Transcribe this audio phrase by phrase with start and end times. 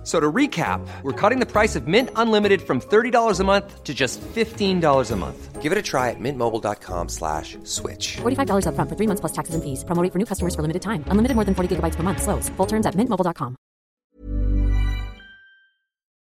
[0.00, 3.84] F- So to recap, we're cutting the price of Mint Unlimited from $30 a month
[3.84, 5.60] to just $15 a month.
[5.60, 8.16] Give it a try at mintmobile.com slash switch.
[8.22, 9.84] $45 upfront for three months plus taxes and fees.
[9.84, 11.04] Promo rate for new customers for limited time.
[11.10, 12.22] Unlimited more than 40 gigabytes per month.
[12.22, 12.48] Slows.
[12.56, 13.56] Full terms at mintmobile.com.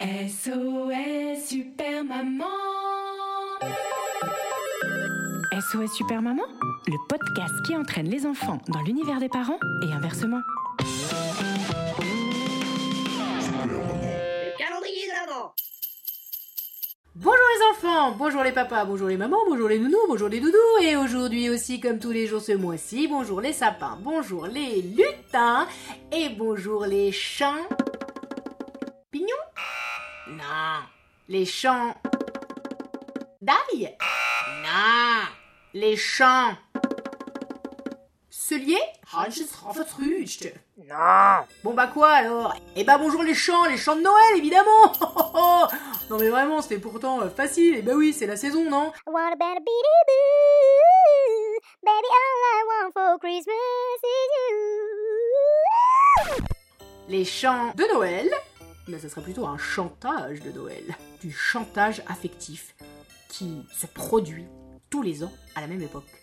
[0.01, 2.43] SOS Super Maman
[5.71, 6.43] SOS Super Maman,
[6.89, 10.41] le podcast qui entraîne les enfants dans l'univers des parents et inversement.
[17.15, 20.57] Bonjour les enfants, bonjour les papas, bonjour les mamans, bonjour les nounous, bonjour les doudous,
[20.81, 25.69] et aujourd'hui aussi comme tous les jours ce mois-ci, bonjour les sapins, bonjour les lutins,
[26.11, 27.69] et bonjour les champs...
[29.11, 29.27] Pignons?
[30.27, 30.81] Non,
[31.29, 31.95] les champs...
[33.43, 33.95] D'ail?
[34.63, 35.27] Non,
[35.75, 36.57] les champs...
[38.53, 38.77] Cellier
[40.87, 42.55] Non Bon bah quoi alors?
[42.77, 44.93] Eh bah bonjour les champs, les champs de Noël évidemment
[46.11, 48.93] Non mais vraiment c'était pourtant euh, facile, et bah oui c'est la saison non?
[49.07, 51.61] I want a better beady boo.
[51.83, 54.29] Baby, all I want for Christmas is
[56.37, 56.45] you.
[57.09, 58.31] Les chants de Noël
[58.87, 60.95] Mais ça serait plutôt un chantage de Noël.
[61.23, 62.75] Du chantage affectif
[63.31, 64.45] qui se produit
[64.91, 66.22] tous les ans à la même époque.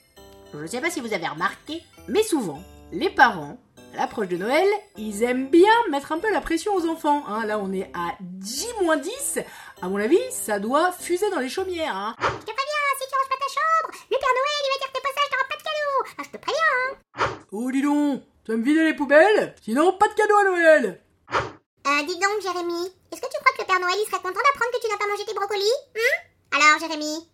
[0.54, 2.62] Je sais pas si vous avez remarqué, mais souvent,
[2.92, 3.58] les parents,
[3.94, 7.24] à l'approche de Noël, ils aiment bien mettre un peu la pression aux enfants.
[7.28, 7.46] hein.
[7.46, 9.44] Là, on est à J-10.
[9.82, 11.96] À mon avis, ça doit fuser dans les chaumières.
[11.96, 12.16] hein.
[12.20, 14.88] Je te préviens, si tu ranges pas ta chambre, le Père Noël, il va dire
[14.88, 16.16] que t'es pas sage, t'auras pas de cadeau.
[16.18, 17.46] Ah, je te préviens, hein.
[17.52, 19.56] Oh, dis donc, tu vas me vider les poubelles?
[19.64, 23.62] Sinon, pas de cadeau à Noël Euh, dis donc, Jérémy, est-ce que tu crois que
[23.62, 26.60] le Père Noël, il serait content d'apprendre que tu n'as pas mangé tes brocolis Hum
[26.62, 27.28] Alors, Jérémy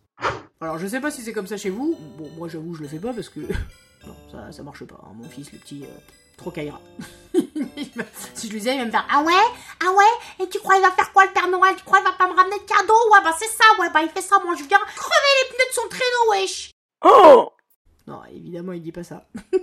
[0.61, 1.95] Alors je sais pas si c'est comme ça chez vous.
[2.17, 3.41] Bon, moi j'avoue, je le fais pas parce que.
[4.05, 4.99] Non, ça, ça marche pas.
[5.03, 5.13] hein.
[5.15, 5.87] Mon fils, le petit, euh,
[6.37, 6.53] trop
[8.35, 9.33] si je lui disais, il va me faire Ah ouais?
[9.83, 10.43] Ah ouais?
[10.45, 11.75] Et tu crois il va faire quoi le Père Noël?
[11.75, 12.93] Tu crois il va pas me ramener de cadeau?
[13.11, 14.37] Ouais, bah c'est ça, ouais, bah il fait ça.
[14.45, 16.69] Moi je viens crever les pneus de son traîneau, wesh
[17.03, 17.51] Oh
[18.05, 19.27] Non, évidemment, il dit pas ça.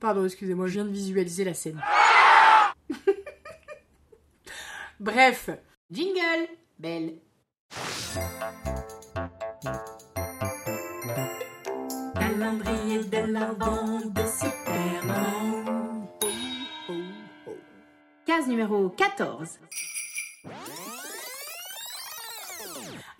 [0.00, 1.82] Pardon, excusez-moi, je viens de visualiser la scène.
[5.00, 5.48] Bref,
[5.90, 6.46] jingle,
[6.78, 7.14] belle.
[18.26, 19.60] Case numéro 14.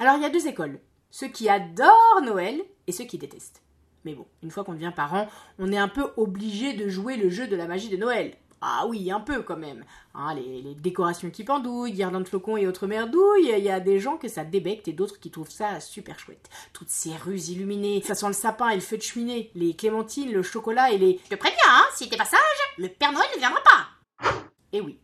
[0.00, 0.80] Alors il y a deux écoles.
[1.10, 3.62] Ceux qui adorent Noël et ceux qui détestent.
[4.04, 5.28] Mais bon, une fois qu'on devient parent,
[5.60, 8.34] on est un peu obligé de jouer le jeu de la magie de Noël.
[8.64, 9.84] Ah oui, un peu quand même.
[10.14, 13.80] Hein, les, les décorations qui pendouillent, guirlandes de flocons et autres merdouilles, il y a
[13.80, 16.48] des gens que ça débecte et d'autres qui trouvent ça super chouette.
[16.72, 20.32] Toutes ces rues illuminées, ça sent le sapin et le feu de cheminée, les clémentines,
[20.32, 21.20] le chocolat et les...
[21.24, 22.38] Je te préviens, hein, si t'es pas sage,
[22.78, 24.30] le Père Noël ne viendra pas
[24.72, 25.00] Et oui,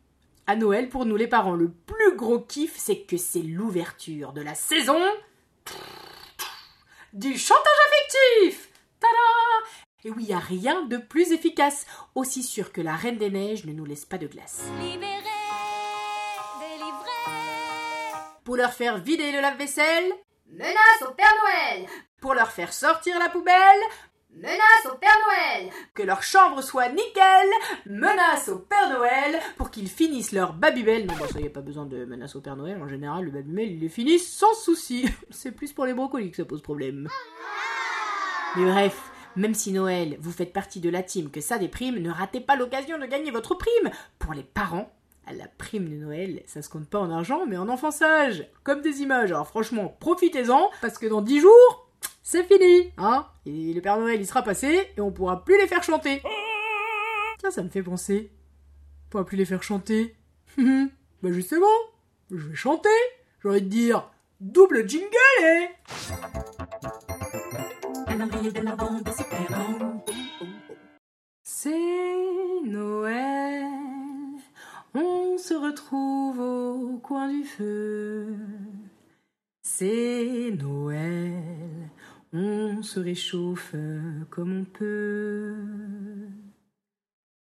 [0.46, 4.40] à Noël, pour nous les parents, le plus gros kiff, c'est que c'est l'ouverture de
[4.40, 5.00] la saison
[7.12, 8.70] du chantage affectif
[9.00, 13.30] Tada Et oui, il a rien de plus efficace, aussi sûr que la Reine des
[13.30, 14.62] Neiges ne nous laisse pas de glace.
[14.80, 15.10] Libéré,
[16.60, 17.10] délivré.
[18.44, 20.12] Pour leur faire vider le lave-vaisselle,
[20.52, 21.88] menace au Père Noël
[22.20, 23.80] Pour leur faire sortir la poubelle,
[24.30, 27.48] menace au Père Noël Que leur chambre soit nickel,
[27.86, 31.06] menace au Père Noël Pour qu'ils finissent leur babybel.
[31.06, 33.32] Non, bon, ça y a pas besoin de menace au Père Noël, en général, le
[33.32, 35.08] babybel, ils le finissent sans souci.
[35.30, 37.08] C'est plus pour les brocolis que ça pose problème.
[38.56, 42.10] Mais bref, même si Noël, vous faites partie de la team que ça déprime, ne
[42.10, 43.90] ratez pas l'occasion de gagner votre prime.
[44.18, 44.92] Pour les parents,
[45.32, 48.80] la prime de Noël, ça se compte pas en argent, mais en enfants sages, comme
[48.80, 49.30] des images.
[49.30, 51.90] Alors franchement, profitez-en, parce que dans 10 jours,
[52.22, 55.66] c'est fini, hein Et le Père Noël, il sera passé, et on pourra plus les
[55.66, 56.22] faire chanter.
[57.38, 58.30] Tiens, ça me fait penser.
[59.06, 60.16] On pourra plus les faire chanter.
[60.58, 61.66] bah justement,
[62.30, 62.88] je vais chanter.
[63.42, 64.10] J'ai envie de dire,
[64.40, 65.08] double jingle,
[71.42, 71.70] C'est
[72.64, 73.66] Noël,
[74.94, 78.36] on se retrouve au coin du feu.
[79.62, 81.42] C'est Noël,
[82.32, 83.74] on se réchauffe
[84.30, 85.54] comme on peut.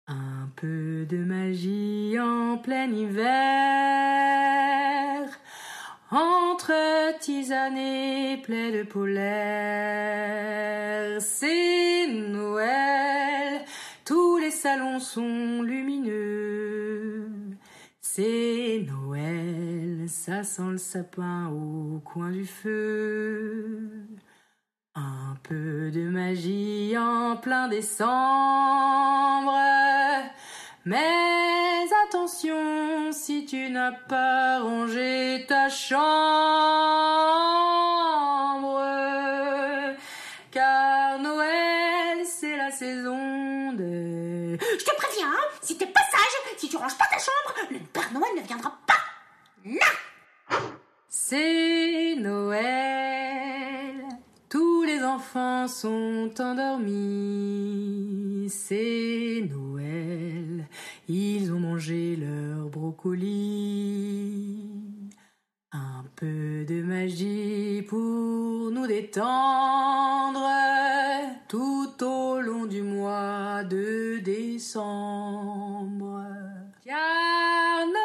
[0.08, 3.26] Un peu de magie en plein hiver,
[6.10, 9.26] entre tisane et plaie de polaire.
[11.20, 13.64] C'est Noël,
[14.04, 17.30] tous les salons sont lumineux.
[18.00, 23.90] C'est Noël, ça sent le sapin au coin du feu.
[24.94, 28.06] Un peu de magie en plein décembre.
[30.88, 35.96] Mais attention si tu n'as pas rangé ta chambre.
[40.52, 44.56] Car Noël, c'est la saison de...
[44.60, 47.80] Je te préviens, hein, si t'es pas sage, si tu ranges pas ta chambre, le
[47.80, 48.94] Père Noël ne viendra pas.
[49.64, 49.80] Non
[51.08, 54.04] C'est Noël.
[54.48, 58.25] Tous les enfants sont endormis.
[58.48, 60.69] C'est Noël.
[61.08, 64.60] Ils ont mangé leur brocoli.
[65.72, 70.48] Un peu de magie pour nous détendre
[71.48, 76.22] tout au long du mois de décembre.
[76.84, 77.96] Car Noël,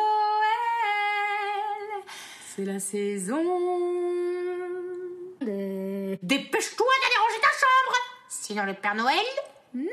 [2.55, 3.43] c'est la saison.
[5.41, 7.95] Dépêche-toi d'aller ranger ta chambre
[8.29, 9.25] Sinon le Père Noël
[9.73, 9.83] non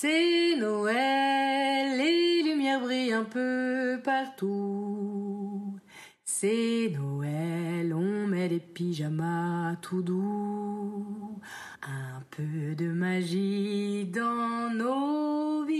[0.00, 5.76] C'est Noël, les lumières brillent un peu partout.
[6.24, 11.40] C'est Noël, on met des pyjamas tout doux.
[11.82, 15.74] Un peu de magie dans nos vies.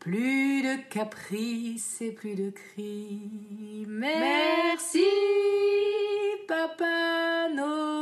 [0.00, 3.86] Plus de caprices et plus de cris.
[3.86, 5.06] Merci,
[6.48, 8.01] Papa Noël.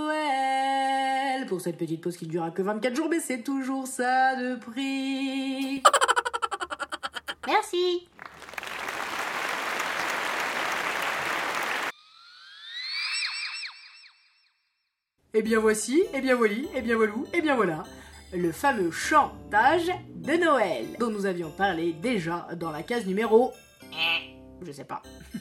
[1.49, 4.57] Pour cette petite pause qui ne durera que 24 jours, mais c'est toujours ça de
[4.57, 5.83] prix.
[7.47, 8.09] Merci
[15.33, 17.85] Et bien voici, et bien voilà, et bien voilou, et bien voilà,
[18.33, 23.53] le fameux chantage de Noël dont nous avions parlé déjà dans la case numéro...
[24.62, 25.03] Je sais pas.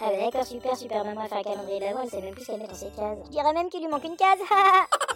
[0.00, 2.42] Ah bah d'accord, super, super, maman a fait un calendrier d'avant, elle sait même plus
[2.44, 3.18] ce qu'elle met dans ses cases.
[3.24, 4.38] Je dirais même qu'il lui manque une case,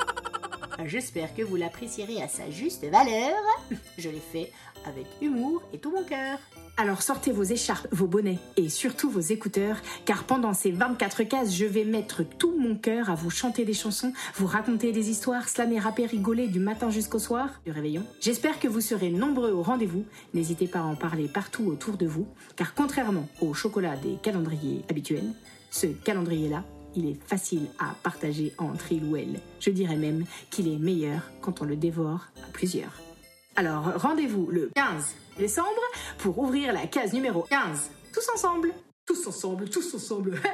[0.85, 3.35] J'espère que vous l'apprécierez à sa juste valeur.
[3.99, 4.51] Je l'ai fait
[4.87, 6.39] avec humour et tout mon cœur.
[6.77, 9.77] Alors sortez vos écharpes, vos bonnets et surtout vos écouteurs,
[10.07, 13.75] car pendant ces 24 cases, je vais mettre tout mon cœur à vous chanter des
[13.75, 18.05] chansons, vous raconter des histoires, slammer, rapper, rigoler du matin jusqu'au soir du réveillon.
[18.21, 20.05] J'espère que vous serez nombreux au rendez-vous.
[20.33, 22.27] N'hésitez pas à en parler partout autour de vous,
[22.57, 25.33] car contrairement au chocolat des calendriers habituels,
[25.71, 26.65] ce calendrier-là,
[26.97, 29.41] il est facile à partager entre il ou elle.
[29.61, 33.01] Je dirais même qu'il est meilleur quand on le dévore à plusieurs.
[33.57, 35.69] Alors rendez-vous le 15 décembre
[36.19, 37.91] pour ouvrir la case numéro 15.
[38.13, 38.73] Tous ensemble.
[39.07, 40.41] Tous ensemble, tous ensemble.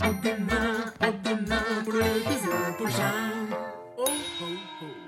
[0.00, 3.12] À demain, à demain pour l'épisode prochain.
[3.98, 4.44] Oh, oh,
[4.82, 5.07] oh.